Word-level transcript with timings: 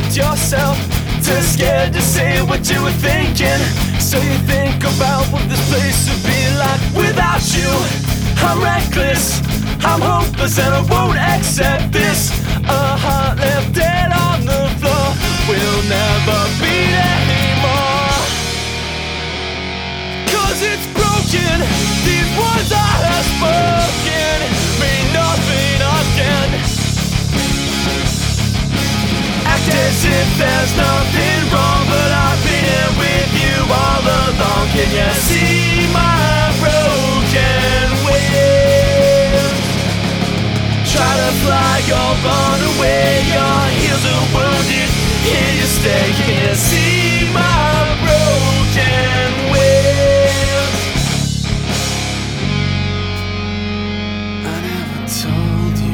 Accept 0.00 0.16
yourself? 0.16 0.78
Too 1.24 1.40
scared 1.42 1.92
to 1.92 2.00
say 2.00 2.42
what 2.42 2.68
you 2.70 2.82
were 2.82 2.92
thinking. 2.92 3.60
So 4.00 4.16
you 4.18 4.38
think 4.46 4.82
about 4.82 5.26
what 5.32 5.46
this 5.48 5.60
place 5.70 6.08
would 6.08 6.24
be 6.24 6.42
like 6.58 6.80
without 6.94 7.42
you. 7.54 7.70
I'm 8.42 8.62
reckless, 8.62 9.40
I'm 9.84 10.00
hopeless, 10.00 10.58
and 10.58 10.74
I 10.74 10.82
won't 10.88 11.18
accept 11.18 11.92
this. 11.92 12.30
A 12.64 12.96
heart 12.96 13.38
left 13.38 13.74
dead 13.74 14.12
on 14.12 14.44
the 14.44 14.62
floor 14.80 15.06
will 15.48 15.82
never 15.88 16.40
beat 16.60 16.94
anymore. 17.16 18.16
Cause 20.32 20.62
it's 20.62 20.86
broken, 20.96 21.56
these 22.06 22.30
words 22.38 22.72
I 22.72 22.90
have 23.04 23.79
as 30.00 30.06
if 30.06 30.28
there's 30.38 30.72
nothing 30.76 31.40
wrong, 31.52 31.84
but 31.92 32.10
I've 32.10 32.40
been 32.44 32.64
here 32.64 32.92
with 32.96 33.30
you 33.36 33.56
all 33.68 34.00
along. 34.00 34.68
Can 34.72 34.88
you 34.96 35.12
see 35.28 35.92
my 35.92 36.48
broken 36.56 37.84
wings? 38.08 39.60
Try 40.88 41.12
to 41.20 41.30
fly 41.44 41.84
or 42.00 42.12
run 42.24 42.60
away, 42.72 43.28
your 43.28 43.60
heels 43.76 44.04
are 44.14 44.26
wounded. 44.32 44.90
Here 45.28 45.52
you 45.60 45.68
stay, 45.68 46.06
can 46.16 46.48
you 46.48 46.54
see 46.54 47.28
my 47.34 47.84
broken 48.00 49.30
wings? 49.52 50.80
I 54.48 54.56
never 54.64 55.00
told 55.20 55.76
you 55.84 55.89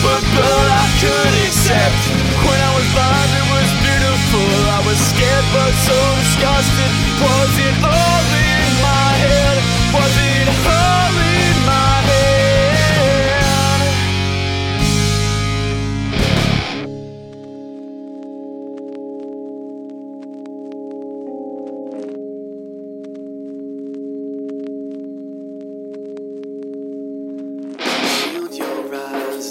But 0.00 0.24
blood 0.32 0.68
I 0.72 0.86
could 0.96 1.34
accept. 1.44 2.00
When 2.40 2.56
I 2.56 2.70
was 2.72 2.86
blind, 2.96 3.30
it 3.36 3.46
was 3.52 3.68
beautiful. 3.84 4.48
I 4.72 4.80
was 4.88 4.96
scared, 4.96 5.46
but 5.52 5.72
so 5.84 5.98
disgusted. 6.16 6.90
Was 7.20 7.52
it 7.60 7.76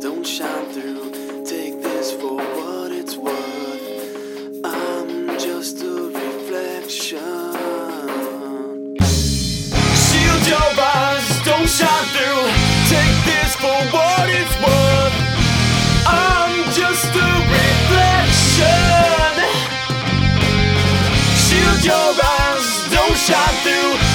don't 0.00 0.26
shine 0.26 0.64
through. 0.72 1.10
Take 1.44 1.82
this 1.82 2.12
for 2.12 2.36
what 2.36 2.90
it's 2.90 3.16
worth. 3.18 4.64
I'm 4.64 5.38
just 5.38 5.82
a 5.82 6.08
reflection. 6.08 7.18
Shield 10.04 10.44
your 10.48 10.70
eyes, 10.80 11.28
don't 11.44 11.68
shine 11.68 12.08
through. 12.14 12.44
Take 12.88 13.16
this 13.28 13.54
for 13.56 13.78
what 13.92 14.26
it's 14.40 14.56
worth. 14.64 15.16
I'm 16.06 16.64
just 16.72 17.12
a 17.14 17.30
reflection. 17.58 19.32
Shield 21.44 21.84
your 21.84 22.10
eyes, 22.24 22.68
don't 22.90 23.18
shine 23.18 23.56
through. 23.64 24.09